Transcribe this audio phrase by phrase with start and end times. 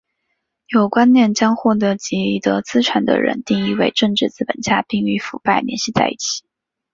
[0.69, 6.41] 有观念将获得既得资产的人定义为政治资本家并与腐败联系在一起。